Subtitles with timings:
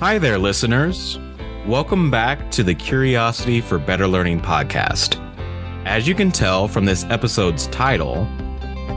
[0.00, 1.18] Hi there, listeners.
[1.66, 5.16] Welcome back to the Curiosity for Better Learning podcast.
[5.86, 8.28] As you can tell from this episode's title,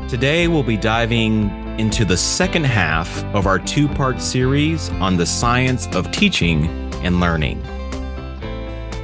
[0.10, 5.26] today we'll be diving into the second half of our two part series on the
[5.26, 6.66] science of teaching
[6.96, 7.62] and learning.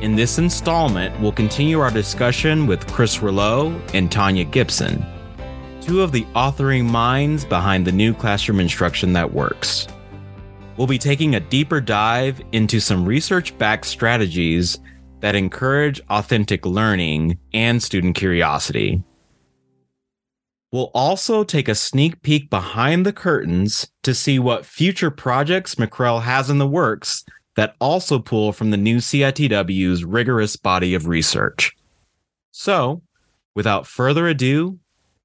[0.01, 5.01] In this installment, we'll continue our discussion with Kris Rouleau and Tonia Gibson,
[5.79, 9.87] two of the authoring minds behind the new classroom instruction that works.
[10.77, 14.77] We'll be taking a deeper dive into some research backed strategies
[15.21, 19.01] that encourage authentic learning and student curiosity.
[20.73, 26.21] We'll also take a sneak peek behind the curtains to see what future projects McREL
[26.21, 27.23] has in the works
[27.55, 31.71] that also pull from the new CITW's rigorous body of research.
[32.51, 33.01] So,
[33.55, 34.79] without further ado,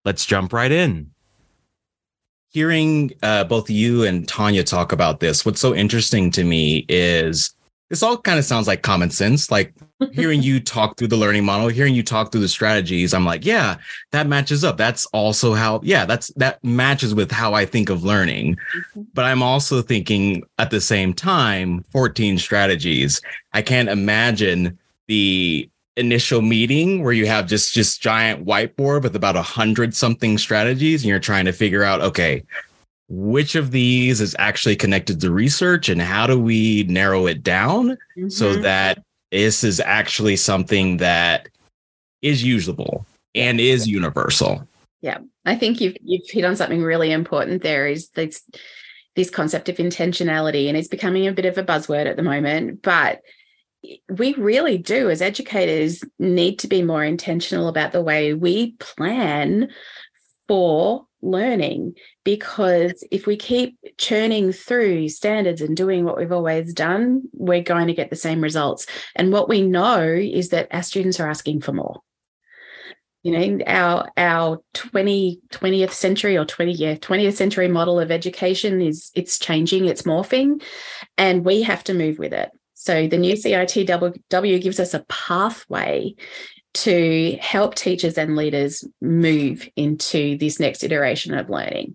[0.04, 1.10] let's jump right in
[2.51, 7.54] hearing uh, both you and Tonia talk about this, what's so interesting to me is
[7.88, 9.51] this all kind of sounds like common sense.
[9.51, 9.74] Like
[10.12, 13.45] hearing you talk through the learning model, hearing you talk through the strategies, I'm like,
[13.45, 13.76] yeah,
[14.12, 14.76] that matches up.
[14.76, 18.54] That's also how, yeah, that's that matches with how I think of learning.
[18.54, 19.02] Mm-hmm.
[19.12, 23.21] But I'm also thinking at the same time, 14 strategies.
[23.52, 24.78] I can't imagine
[25.09, 30.38] the initial meeting where you have just just giant whiteboard with about a hundred something
[30.38, 32.43] strategies and you're trying to figure out okay
[33.09, 37.91] which of these is actually connected to research and how do we narrow it down
[37.91, 38.29] mm-hmm.
[38.29, 39.02] so that
[39.33, 41.49] this is actually something that
[42.23, 44.66] is usable and is universal.
[45.01, 45.18] Yeah.
[45.45, 48.43] I think you've you've hit on something really important there is this
[49.16, 52.83] this concept of intentionality and it's becoming a bit of a buzzword at the moment
[52.83, 53.21] but
[54.10, 59.68] we really do, as educators, need to be more intentional about the way we plan
[60.48, 67.22] for learning because if we keep churning through standards and doing what we've always done,
[67.32, 68.87] we're going to get the same results.
[69.15, 72.00] And what we know is that our students are asking for more.
[73.22, 78.81] You know, our our 20, 20th century or 20 yeah, 20th century model of education
[78.81, 80.62] is it's changing, it's morphing,
[81.19, 82.50] and we have to move with it.
[82.81, 86.15] So the new CITW gives us a pathway
[86.73, 91.95] to help teachers and leaders move into this next iteration of learning.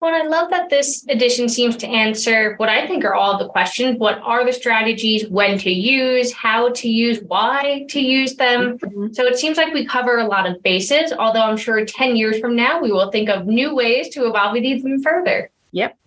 [0.00, 3.50] Well, I love that this edition seems to answer what I think are all the
[3.50, 3.98] questions.
[3.98, 8.78] What are the strategies, when to use, how to use, why to use them?
[8.78, 9.12] Mm-hmm.
[9.12, 12.40] So it seems like we cover a lot of bases, although I'm sure 10 years
[12.40, 15.50] from now, we will think of new ways to evolve it even further.
[15.72, 15.98] Yep.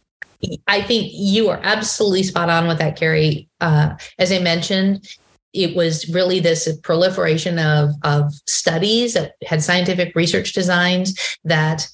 [0.67, 3.49] I think you are absolutely spot on with that, Carrie.
[3.61, 5.07] Uh, as I mentioned,
[5.53, 11.87] it was really this proliferation of, of studies that had scientific research designs that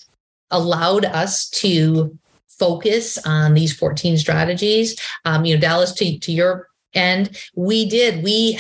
[0.51, 2.17] allowed us to
[2.47, 4.99] focus on these 14 strategies.
[5.25, 8.59] Um, you know, Dallas, to, to your end, we did, we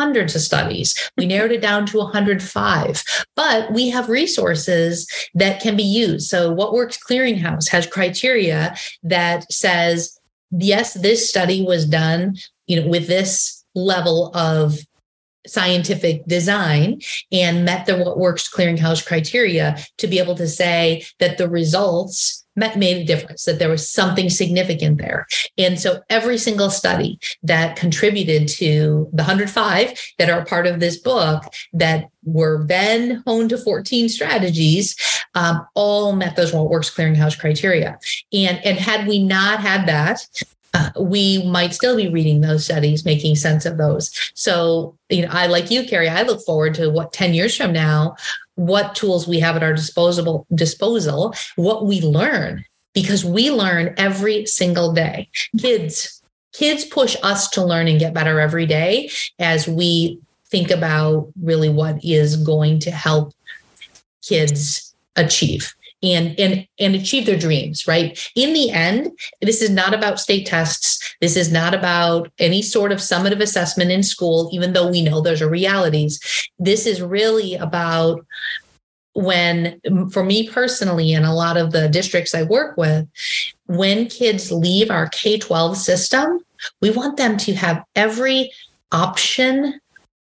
[0.00, 0.88] hundreds of studies.
[1.18, 3.04] We narrowed it down to 105,
[3.36, 6.30] but we have resources that can be used.
[6.30, 10.18] So, What Works Clearinghouse has criteria that says,
[10.50, 14.78] yes, this study was done, you know, with this level of
[15.46, 17.00] scientific design
[17.30, 22.39] and met the what works clearinghouse criteria to be able to say that the results
[22.56, 25.26] made a difference, that there was something significant there.
[25.56, 30.96] And so every single study that contributed to the 105 that are part of this
[30.96, 34.96] book that were then honed to 14 strategies,
[35.34, 37.98] um, all met those what works clearinghouse criteria.
[38.32, 40.26] And, and had we not had that,
[40.72, 44.32] uh, we might still be reading those studies, making sense of those.
[44.34, 47.72] So, you know, I like you, Carrie, I look forward to what 10 years from
[47.72, 48.14] now,
[48.60, 52.62] what tools we have at our disposable disposal, what we learn,
[52.92, 55.30] because we learn every single day.
[55.58, 56.22] Kids,
[56.52, 61.70] kids push us to learn and get better every day as we think about really
[61.70, 63.32] what is going to help
[64.22, 68.30] kids achieve and and and achieve their dreams right?
[68.34, 69.10] In the end
[69.40, 71.14] this is not about state tests.
[71.20, 75.20] This is not about any sort of summative assessment in school even though we know
[75.20, 76.48] those are realities.
[76.58, 78.24] This is really about
[79.14, 79.80] when
[80.12, 83.08] for me personally and a lot of the districts i work with
[83.66, 86.38] when kids leave our k-12 system
[86.80, 88.52] we want them to have every
[88.92, 89.80] option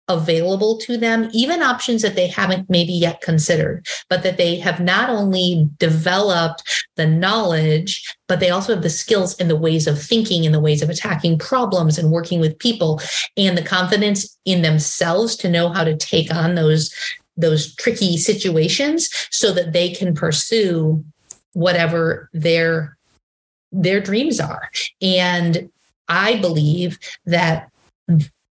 [0.08, 4.80] available to them, even options that they haven't maybe yet considered, but that they have
[4.80, 6.62] not only developed
[6.96, 10.60] the knowledge, but they also have the skills and the ways of thinking and the
[10.60, 13.00] ways of attacking problems and working with people
[13.36, 16.94] and the confidence in themselves to know how to take on those
[17.36, 21.04] those tricky situations so that they can pursue
[21.54, 22.96] whatever their
[23.72, 24.70] their dreams are.
[25.02, 25.68] And
[26.08, 27.70] I believe that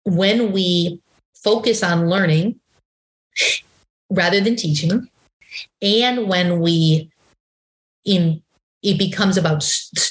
[0.05, 1.00] when we
[1.42, 2.60] focus on learning
[4.10, 5.08] rather than teaching,
[5.82, 7.10] and when we
[8.04, 8.42] in
[8.82, 9.60] it becomes about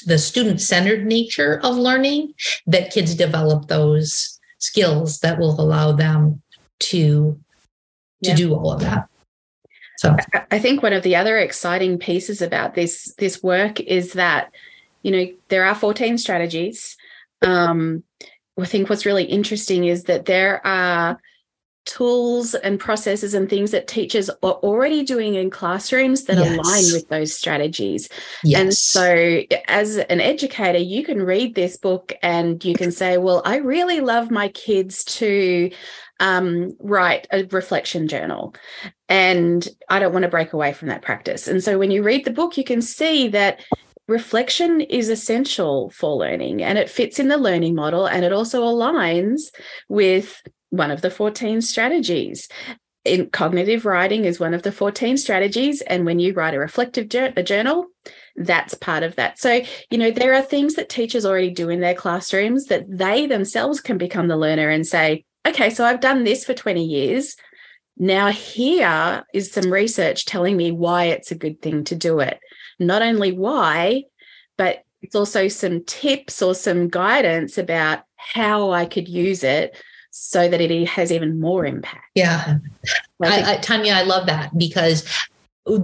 [0.06, 2.32] the student centered nature of learning
[2.66, 6.40] that kids develop those skills that will allow them
[6.78, 7.38] to
[8.22, 9.08] to do all of that.
[9.96, 10.14] So.
[10.50, 14.52] I think one of the other exciting pieces about this this work is that
[15.02, 16.96] you know there are 14 strategies.
[17.42, 18.04] Um
[18.60, 21.18] i think what's really interesting is that there are
[21.86, 26.46] tools and processes and things that teachers are already doing in classrooms that yes.
[26.46, 28.08] align with those strategies.
[28.44, 28.60] Yes.
[28.60, 33.42] And so, as an educator, you can read this book and you can say, Well,
[33.44, 35.70] I really love my kids to
[36.20, 38.54] um, write a reflection journal.
[39.08, 41.48] And I don't want to break away from that practice.
[41.48, 43.64] And so, when you read the book, you can see that
[44.10, 48.62] reflection is essential for learning and it fits in the learning model and it also
[48.62, 49.50] aligns
[49.88, 52.48] with one of the 14 strategies.
[53.04, 55.80] In cognitive writing is one of the 14 strategies.
[55.80, 57.86] And when you write a reflective a journal,
[58.36, 59.38] that's part of that.
[59.38, 63.26] So, you know, there are things that teachers already do in their classrooms that they
[63.26, 67.36] themselves can become the learner and say, okay, so I've done this for 20 years.
[67.96, 72.38] Now, here is some research telling me why it's a good thing to do it.
[72.80, 74.04] Not only why,
[74.56, 79.76] but it's also some tips or some guidance about how I could use it
[80.10, 82.04] so that it has even more impact.
[82.14, 82.58] Yeah.
[83.22, 85.06] I, I, Tonia, I love that because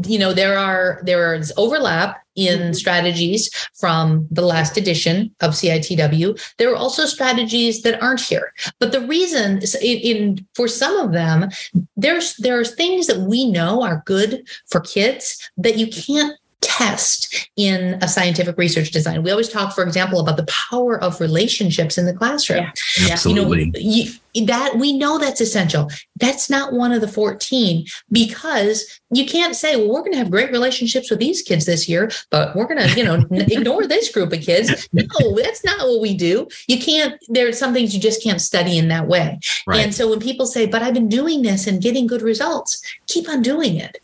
[0.07, 2.73] you know there are there is overlap in mm-hmm.
[2.73, 6.55] strategies from the last edition of CITW.
[6.59, 11.13] There are also strategies that aren't here, but the reason in, in for some of
[11.13, 11.51] them,
[11.97, 17.99] there's there's things that we know are good for kids that you can't test in
[18.03, 19.23] a scientific research design.
[19.23, 22.71] We always talk, for example, about the power of relationships in the classroom.
[22.99, 23.13] Yeah.
[23.13, 23.73] Absolutely.
[23.75, 25.91] You know, you, that we know that's essential.
[26.17, 30.31] That's not one of the 14 because you can't say, well, we're going to have
[30.31, 34.11] great relationships with these kids this year, but we're going to, you know, ignore this
[34.11, 34.89] group of kids.
[34.93, 36.47] No, that's not what we do.
[36.69, 39.39] You can't, there are some things you just can't study in that way.
[39.67, 39.81] Right.
[39.81, 43.29] And so when people say, but I've been doing this and getting good results, keep
[43.29, 43.99] on doing it.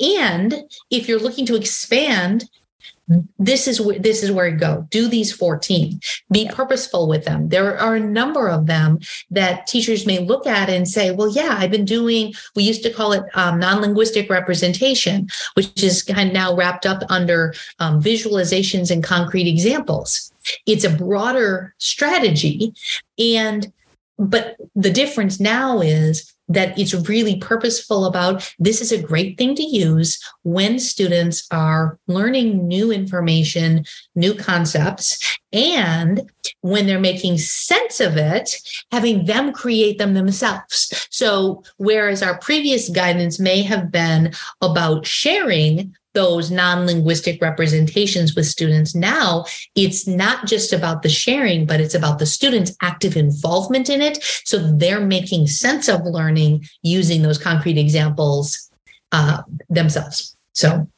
[0.00, 2.48] And if you're looking to expand,
[3.38, 4.86] this is where this is where you go.
[4.90, 6.00] Do these 14.
[6.30, 6.54] Be yeah.
[6.54, 7.48] purposeful with them.
[7.48, 9.00] There are a number of them
[9.30, 12.90] that teachers may look at and say, "Well, yeah, I've been doing." We used to
[12.90, 18.90] call it um, non-linguistic representation, which is kind of now wrapped up under um, visualizations
[18.90, 20.32] and concrete examples.
[20.66, 22.72] It's a broader strategy,
[23.18, 23.72] and
[24.18, 29.54] but the difference now is that it's really purposeful about this is a great thing
[29.54, 33.84] to use when students are learning new information,
[34.16, 36.30] new concepts, and
[36.60, 38.56] when they're making sense of it,
[38.90, 41.08] having them create them themselves.
[41.10, 48.94] So, whereas our previous guidance may have been about sharing those non-linguistic representations with students.
[48.94, 54.00] Now it's not just about the sharing but it's about the students active involvement in
[54.02, 54.22] it.
[54.44, 58.70] So they're making sense of learning using those concrete examples
[59.12, 60.36] uh, themselves.
[60.52, 60.88] So.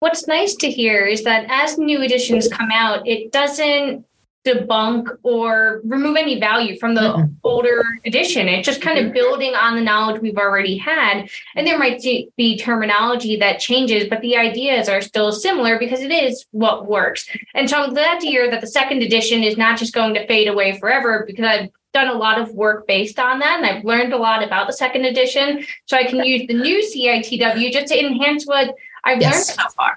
[0.00, 4.04] What's nice to hear is that as new editions come out it doesn't
[4.44, 7.32] debunk or remove any value from the mm-hmm.
[7.42, 8.46] older edition.
[8.48, 11.28] It's just kind of building on the knowledge we've already had.
[11.56, 12.02] And there might
[12.36, 17.26] be terminology that changes, but the ideas are still similar because it is what works.
[17.54, 20.26] And so I'm glad to hear that the second edition is not just going to
[20.26, 23.84] fade away forever because I've done a lot of work based on that and I've
[23.84, 25.64] learned a lot about the second edition.
[25.86, 28.74] So I can use the new CITW just to enhance what
[29.04, 29.56] I've yes.
[29.56, 29.96] learned so far.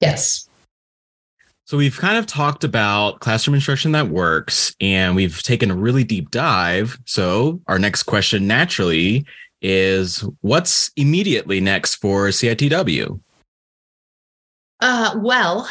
[0.00, 0.49] Yes.
[1.70, 6.02] So we've kind of talked about classroom instruction that works and we've taken a really
[6.02, 6.98] deep dive.
[7.04, 9.24] So our next question naturally
[9.62, 13.20] is what's immediately next for CITW?
[14.80, 15.68] Uh, well,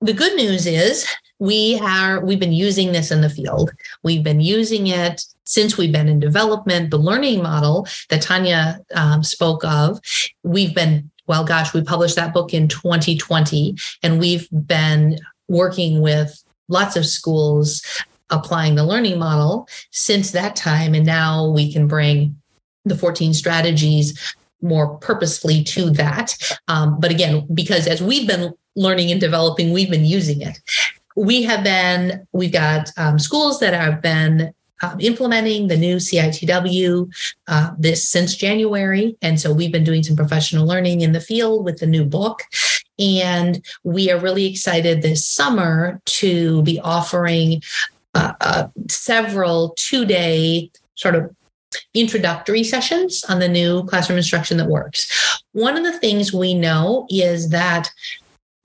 [0.00, 1.06] the good news is
[1.38, 3.70] we are we've been using this in the field.
[4.02, 6.90] We've been using it since we've been in development.
[6.90, 10.00] The learning model that Tonia um, spoke of,
[10.42, 16.42] we've been well, gosh, we published that book in 2020, and we've been working with
[16.68, 17.82] lots of schools
[18.30, 20.94] applying the learning model since that time.
[20.94, 22.40] And now we can bring
[22.84, 26.36] the 14 strategies more purposefully to that.
[26.66, 30.58] Um, but again, because as we've been learning and developing, we've been using it.
[31.16, 37.10] We have been, we've got um, schools that have been um, implementing the new CITW
[37.48, 41.64] uh, this since January, and so we've been doing some professional learning in the field
[41.64, 42.42] with the new book.
[42.98, 47.62] And we are really excited this summer to be offering
[48.14, 51.34] uh, uh, several two day sort of
[51.94, 55.42] introductory sessions on the new classroom instruction that works.
[55.52, 57.90] One of the things we know is that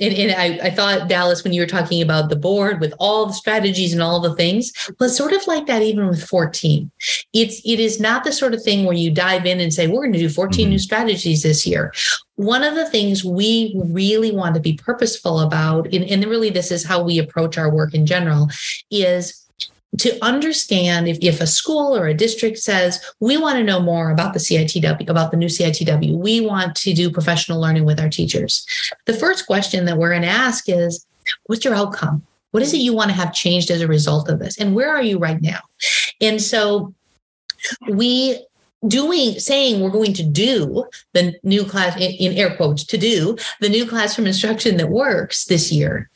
[0.03, 3.25] and, and I, I, thought Dallas, when you were talking about the board with all
[3.25, 6.91] the strategies and all the things, was sort of like that even with 14.
[7.33, 10.01] It's it is not the sort of thing where you dive in and say, we're
[10.01, 10.71] going to do 14 mm-hmm.
[10.71, 11.93] new strategies this year.
[12.35, 16.71] One of the things we really want to be purposeful about, and, and really this
[16.71, 18.49] is how we approach our work in general,
[18.89, 19.42] is
[19.99, 24.11] to understand if, if a school or a district says, we want to know more
[24.11, 28.09] about the CITW, about the new CITW, we want to do professional learning with our
[28.09, 28.65] teachers.
[29.05, 31.05] The first question that we're going to ask is,
[31.45, 32.25] what's your outcome?
[32.51, 34.59] What is it you want to have changed as a result of this?
[34.59, 35.59] And where are you right now?
[36.21, 36.93] And so
[37.89, 38.45] we
[38.87, 43.37] doing saying we're going to do the new class in, in air quotes to do
[43.61, 46.09] the new classroom instruction that works this year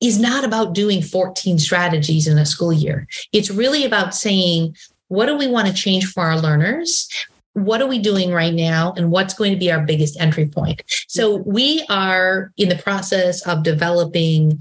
[0.00, 3.06] is not about doing 14 strategies in a school year.
[3.32, 4.76] It's really about saying,
[5.08, 7.08] what do we want to change for our learners?
[7.54, 8.92] What are we doing right now?
[8.96, 10.82] And what's going to be our biggest entry point?
[11.08, 14.60] So we are in the process of developing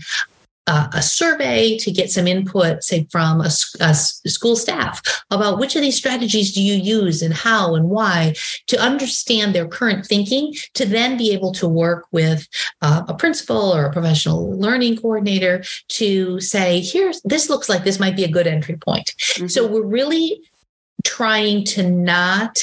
[0.67, 5.75] uh, a survey to get some input, say from a, a, school staff about which
[5.75, 8.33] of these strategies do you use and how and why
[8.67, 12.47] to understand their current thinking to then be able to work with
[12.81, 17.99] uh, a principal or a professional learning coordinator to say, here's this looks like this
[17.99, 19.13] might be a good entry point.
[19.17, 19.47] Mm-hmm.
[19.47, 20.41] So we're really
[21.03, 22.59] trying to not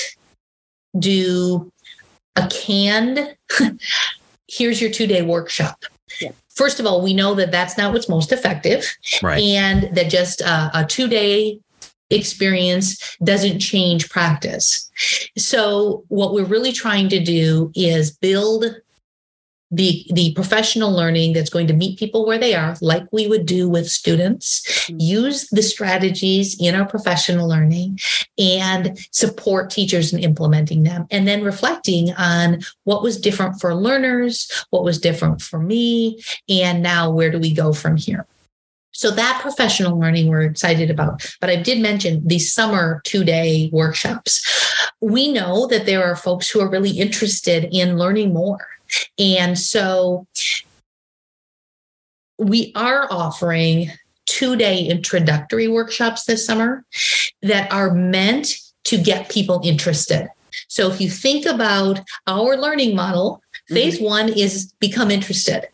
[0.99, 1.71] do
[2.35, 3.37] a canned,
[4.49, 5.85] here's your two day workshop.
[6.21, 8.85] Yeah first of all, we know that that's not what's most effective,
[9.23, 9.43] right.
[9.43, 11.59] and that just uh, a, a two day
[12.11, 14.91] experience doesn't change practice.
[15.37, 18.65] So, what we're really trying to do is build
[19.73, 23.47] the the professional learning that's going to meet people where they are like we would
[23.47, 24.97] do with students mm-hmm.
[25.01, 27.99] use the strategies in our professional learning
[28.39, 34.67] and support teachers in implementing them and then reflecting on what was different for learners
[34.71, 38.27] what was different for me and now where do we go from here
[38.95, 41.27] so that professional learning we're excited about.
[41.41, 44.47] But I did mention these summer two day workshops.
[45.01, 48.69] We know that there are folks who are really interested in learning more
[49.19, 50.27] and so
[52.39, 53.91] we are offering
[54.27, 56.85] two day introductory workshops this summer
[57.43, 60.29] that are meant to get people interested.
[60.69, 64.05] So if you think about our learning model, phase mm-hmm.
[64.05, 65.67] one is become interested.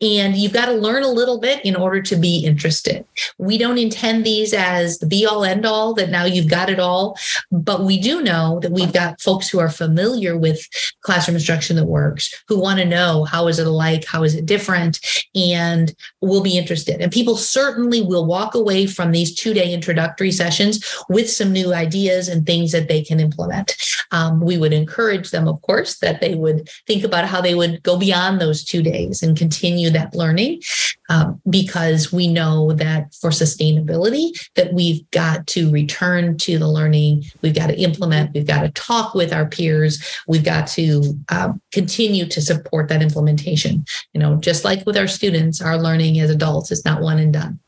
[0.00, 3.04] And you've got to learn a little bit in order to be interested.
[3.38, 6.78] We don't intend these as the be all end all that now you've got it
[6.78, 7.16] all.
[7.50, 10.66] But we do know that we've got folks who are familiar with
[11.00, 14.04] classroom instruction that works, who want to know how is it alike?
[14.04, 15.00] How is it different?
[15.34, 17.00] And will be interested.
[17.00, 21.72] And people certainly will walk away from these two day introductory sessions with some new
[21.72, 23.76] ideas and things that they can implement.
[24.10, 27.82] Um, we would encourage them, of course, that they would think about how they would
[27.82, 30.60] go beyond those two days and continue that learning
[31.08, 37.24] um, because we know that for sustainability that we've got to return to the learning.
[37.42, 40.02] We've got to implement we've got to talk with our peers.
[40.26, 43.84] We've got to um, continue to support that implementation.
[44.12, 47.32] You know just like with our students our learning as adults is not one and
[47.32, 47.60] done.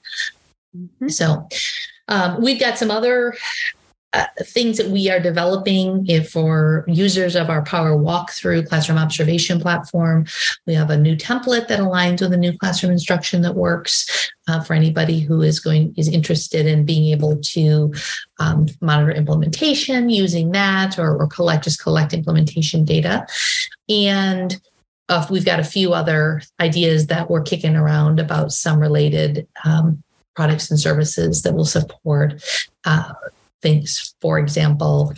[0.76, 1.08] Mm-hmm.
[1.08, 1.48] so
[2.08, 3.34] um, we've got some other
[4.16, 10.24] uh, things that we are developing for users of our Power Walkthrough classroom observation platform.
[10.66, 14.62] We have a new template that aligns with the new classroom instruction that works uh,
[14.62, 17.92] for anybody who is going is interested in being able to
[18.38, 23.26] um, monitor implementation using that or, or collect just collect implementation data.
[23.90, 24.58] And
[25.10, 30.02] uh, we've got a few other ideas that we're kicking around about some related um,
[30.34, 32.42] products and services that will support
[32.84, 33.12] uh,
[33.66, 34.14] things.
[34.20, 35.12] For example,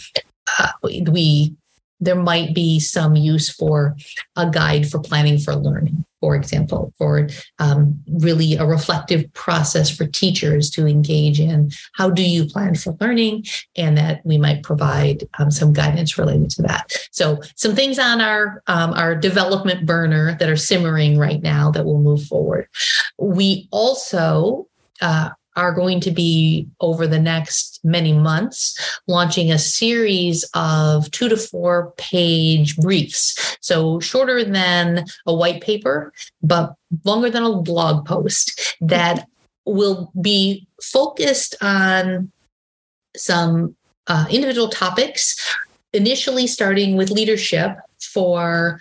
[0.58, 1.54] uh, we
[2.00, 3.96] there might be some use for
[4.36, 7.28] a guide for planning for learning, for example, for
[7.58, 11.72] um, really a reflective process for teachers to engage in.
[11.94, 13.46] How do you plan for learning?
[13.74, 16.92] And that we might provide um, some guidance related to that.
[17.10, 21.84] So, some things on our um, our development burner that are simmering right now that
[21.84, 22.68] will move forward.
[23.18, 24.68] We also
[25.00, 31.28] uh, are going to be over the next many months launching a series of two
[31.28, 33.58] to four page briefs.
[33.60, 36.12] So shorter than a white paper,
[36.42, 36.74] but
[37.04, 39.26] longer than a blog post that
[39.66, 42.30] will be focused on
[43.16, 43.74] some
[44.06, 45.36] uh, individual topics,
[45.92, 48.78] initially starting with leadership for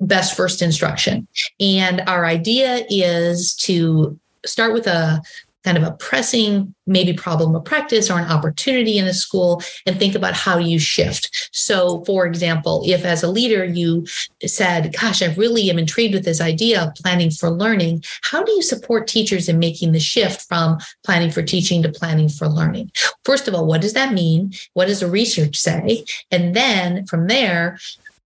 [0.00, 1.28] best first instruction.
[1.60, 5.20] And our idea is to start with a
[5.64, 9.98] kind of a pressing maybe problem of practice or an opportunity in a school and
[9.98, 11.48] think about how you shift.
[11.52, 14.06] So, for example, if as a leader you
[14.44, 18.52] said, Gosh, I really am intrigued with this idea of planning for learning, how do
[18.52, 22.92] you support teachers in making the shift from planning for teaching to planning for learning?
[23.24, 24.52] First of all, what does that mean?
[24.74, 26.04] What does the research say?
[26.30, 27.78] And then from there,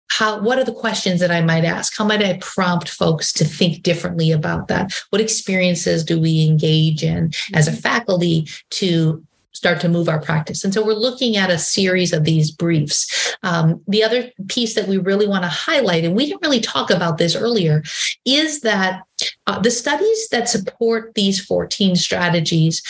[0.10, 1.96] how what are the questions that i might ask?
[1.98, 4.94] How might i prompt folks to think differently about that?
[5.10, 7.80] What experiences do we engage in as a mm-hmm.
[7.82, 9.24] faculty to
[9.54, 10.64] start to move our practice?
[10.64, 13.36] And so we're looking at a series of these briefs.
[13.44, 16.92] Um, the other piece that we really want to highlight and we didn't really talk
[16.92, 17.84] about this earlier
[18.24, 19.04] is that
[19.48, 22.84] uh, the studies that support these 14 strategies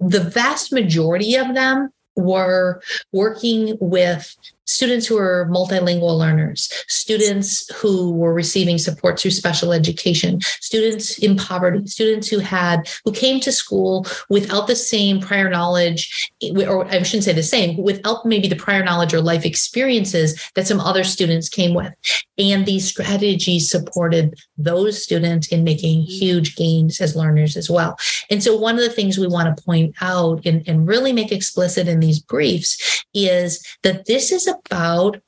[0.00, 4.34] the vast majority of them were working with
[4.66, 11.36] students who are multilingual learners, students who were receiving support through special education, students in
[11.36, 16.30] poverty, students who had who came to school without the same prior knowledge,
[16.66, 20.66] or I shouldn't say the same, without maybe the prior knowledge or life experiences that
[20.66, 21.92] some other students came with.
[22.38, 27.96] And these strategies supported those students in making huge gains as learners as well.
[28.30, 31.32] And so one of the things we want to point out and, and really make
[31.32, 35.20] explicit in these briefs is that this is a about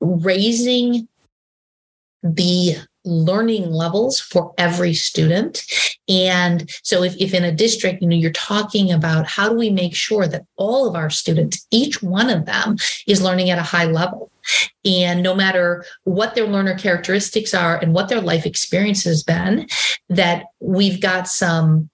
[0.00, 1.08] raising
[2.22, 5.64] the learning levels for every student.
[6.08, 9.70] And so if, if in a district you know you're talking about how do we
[9.70, 13.62] make sure that all of our students each one of them is learning at a
[13.62, 14.30] high level.
[14.84, 19.68] And no matter what their learner characteristics are and what their life experience has been
[20.08, 21.90] that we've got some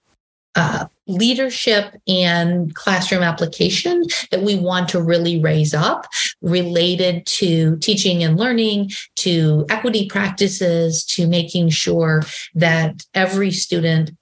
[0.57, 6.07] uh, leadership and classroom application that we want to really raise up
[6.41, 12.23] related to teaching and learning, to equity practices, to making sure
[12.55, 14.13] that every student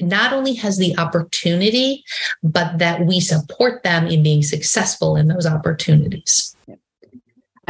[0.00, 2.04] not only has the opportunity,
[2.42, 6.56] but that we support them in being successful in those opportunities.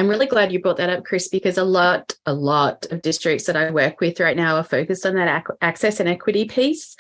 [0.00, 3.44] I'm really glad you brought that up, Kris, because a lot, a lot of districts
[3.44, 6.96] that I work with right now are focused on that ac- access and equity piece.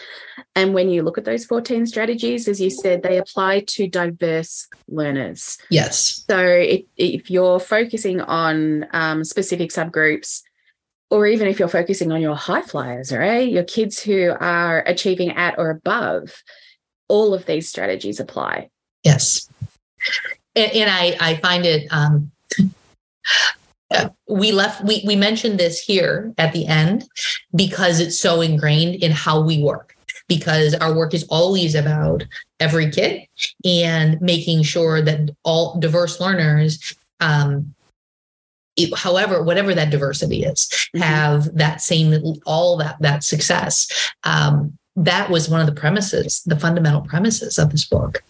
[0.54, 4.68] And when you look at those 14 strategies, as you said, they apply to diverse
[4.86, 5.56] learners.
[5.70, 6.26] Yes.
[6.28, 10.42] So if, if you're focusing on um, specific subgroups,
[11.08, 15.30] or even if you're focusing on your high flyers, right, your kids who are achieving
[15.30, 16.42] at or above,
[17.08, 18.68] all of these strategies apply.
[19.04, 19.48] Yes.
[20.54, 22.30] And, and I, I find it um,
[24.28, 27.04] we left we, we mentioned this here at the end
[27.54, 29.96] because it's so ingrained in how we work
[30.28, 32.24] because our work is always about
[32.60, 33.26] every kid
[33.64, 37.74] and making sure that all diverse learners um,
[38.76, 41.00] it, however whatever that diversity is mm-hmm.
[41.00, 42.14] have that same
[42.46, 47.70] all that that success um, that was one of the premises the fundamental premises of
[47.70, 48.22] this book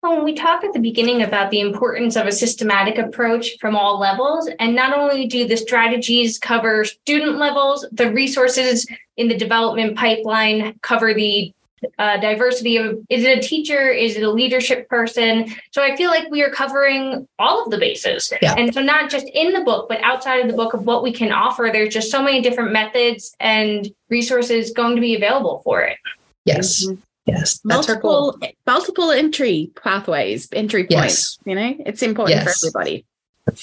[0.00, 3.98] when we talked at the beginning about the importance of a systematic approach from all
[3.98, 9.96] levels, and not only do the strategies cover student levels, the resources in the development
[9.96, 11.52] pipeline cover the
[11.98, 13.90] uh, diversity of is it a teacher?
[13.90, 15.52] Is it a leadership person?
[15.72, 18.32] So i feel like we are covering all of the bases.
[18.40, 18.54] Yeah.
[18.56, 21.12] and so not just in the book but outside of the book of what we
[21.12, 25.82] can offer there's just so many different methods and resources going to be available for
[25.82, 25.98] it.
[26.44, 26.86] Yes.
[26.86, 27.00] Mm-hmm.
[27.26, 30.90] Yes, multiple multiple entry pathways, entry points.
[30.90, 31.38] Yes.
[31.44, 32.60] You know, it's important yes.
[32.60, 33.04] for everybody.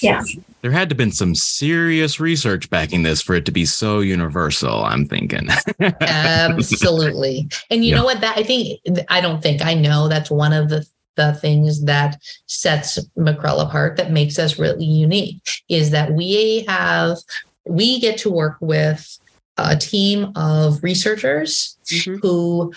[0.00, 0.22] Yeah.
[0.62, 4.00] There had to have been some serious research backing this for it to be so
[4.00, 5.48] universal, I'm thinking.
[6.00, 7.48] Absolutely.
[7.70, 7.96] And you yeah.
[7.96, 11.34] know what that I think I don't think I know that's one of the the
[11.34, 17.18] things that sets McREL apart that makes us really unique is that we have
[17.66, 19.18] we get to work with
[19.56, 22.16] a team of researchers mm-hmm.
[22.16, 22.72] who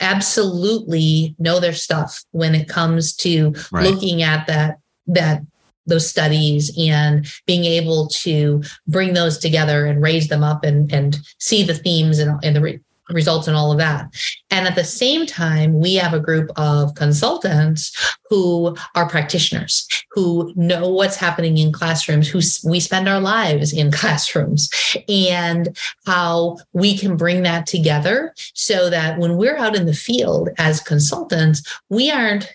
[0.00, 3.84] absolutely know their stuff when it comes to right.
[3.84, 5.42] looking at that that
[5.86, 11.18] those studies and being able to bring those together and raise them up and and
[11.38, 14.14] see the themes and, and the results and all of that.
[14.50, 17.92] And at the same time, we have a group of consultants
[18.28, 23.90] who are practitioners, who know what's happening in classrooms, who we spend our lives in
[23.92, 24.70] classrooms,
[25.08, 30.48] and how we can bring that together so that when we're out in the field
[30.58, 32.48] as consultants, we aren't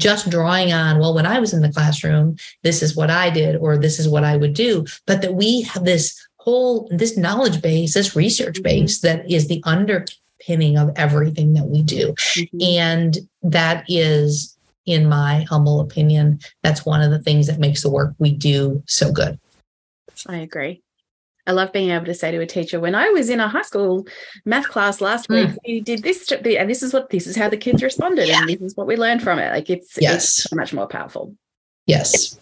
[0.00, 3.56] just drawing on, well, when I was in the classroom, this is what I did,
[3.56, 7.60] or this is what I would do, but that we have this whole this knowledge
[7.60, 8.62] base this research mm-hmm.
[8.62, 12.58] base that is the underpinning of everything that we do mm-hmm.
[12.62, 17.90] and that is in my humble opinion that's one of the things that makes the
[17.90, 19.38] work we do so good
[20.26, 20.82] i agree
[21.46, 23.62] I love being able to say to a teacher, when I was in a high
[23.62, 24.06] school
[24.44, 25.48] math class last mm.
[25.48, 28.40] week, we did this, and this is what this is how the kids responded, yeah.
[28.40, 29.50] and this is what we learned from it.
[29.50, 30.14] Like it's, yes.
[30.14, 31.34] it's so much more powerful.
[31.86, 32.38] Yes.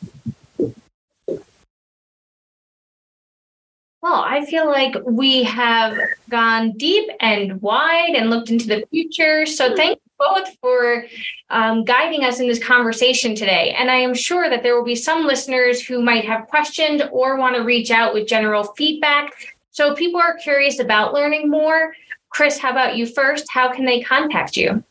[4.00, 5.98] Well, I feel like we have
[6.30, 9.44] gone deep and wide and looked into the future.
[9.44, 11.04] So thank you both for
[11.50, 13.74] um, guiding us in this conversation today.
[13.76, 17.36] And I am sure that there will be some listeners who might have questions or
[17.36, 19.32] want to reach out with general feedback.
[19.72, 21.92] So if people are curious about learning more,
[22.30, 23.46] Kris, how about you first?
[23.50, 24.84] How can they contact you?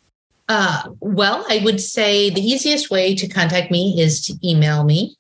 [0.50, 5.16] Uh, well, I would say the easiest way to contact me is to email me.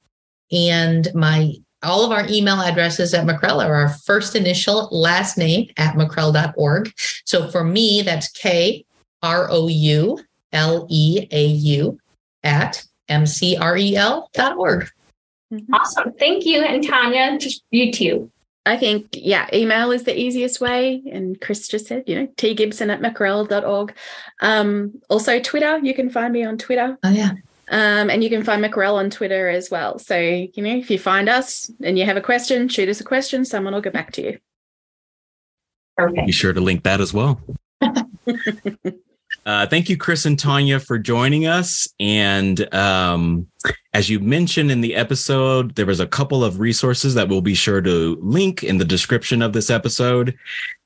[0.51, 5.69] And my all of our email addresses at McREL are our first initial last name
[5.77, 6.91] at mcrel.org.
[7.25, 8.85] So for me, that's K
[9.21, 10.19] R O U
[10.53, 11.99] L E A U
[12.43, 14.89] at mcrel.org.
[15.53, 15.73] Mm-hmm.
[15.73, 16.13] Awesome.
[16.13, 16.61] Thank you.
[16.61, 18.31] And Tonia, just you too.
[18.65, 21.01] I think, yeah, email is the easiest way.
[21.09, 23.93] And Kris just said, you know, tgibson at mcrel.org.
[24.41, 26.97] Um, also, Twitter, you can find me on Twitter.
[27.01, 27.31] Oh, yeah.
[27.69, 29.99] Um, and you can find McREL on Twitter as well.
[29.99, 33.03] So, you know, if you find us and you have a question, shoot us a
[33.03, 33.43] question.
[33.43, 34.39] Someone will get back to you.
[35.97, 36.27] Perfect.
[36.27, 37.41] Be sure to link that as well.
[39.45, 41.87] Uh, thank you, Kris and Tonia, for joining us.
[42.01, 43.47] And um,
[43.93, 47.55] as you mentioned in the episode, there was a couple of resources that we'll be
[47.55, 50.37] sure to link in the description of this episode,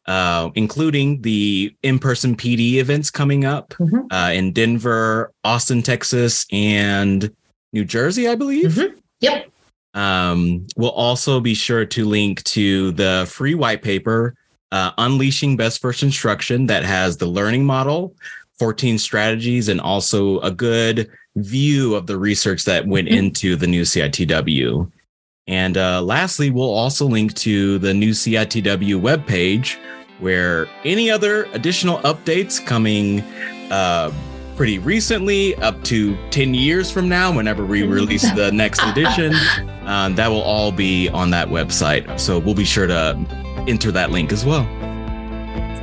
[0.07, 4.11] uh, including the in-person PD events coming up mm-hmm.
[4.11, 7.33] uh, in Denver, Austin, Texas, and
[7.73, 8.71] New Jersey, I believe.
[8.71, 8.97] Mm-hmm.
[9.19, 9.47] Yep.
[9.93, 14.35] Um, we'll also be sure to link to the free white paper
[14.71, 18.15] uh, Unleashing Best First Instruction that has the learning model,
[18.57, 23.17] 14 strategies and also a good view of the research that went mm-hmm.
[23.17, 24.89] into the new CITW.
[25.47, 29.77] And uh, lastly, we'll also link to the new CITW webpage
[30.19, 33.21] where any other additional updates coming
[33.71, 34.11] uh,
[34.55, 39.33] pretty recently, up to 10 years from now, whenever we release the next edition,
[39.85, 42.19] um, that will all be on that website.
[42.19, 43.17] So we'll be sure to
[43.67, 44.63] enter that link as well.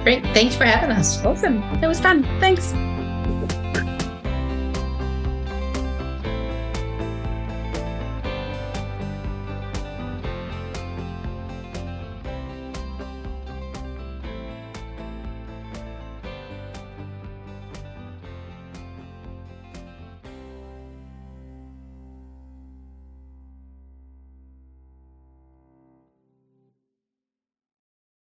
[0.05, 0.23] Great.
[0.33, 1.23] Thanks for having us.
[1.25, 1.61] Awesome.
[1.83, 2.23] It was fun.
[2.39, 2.73] Thanks.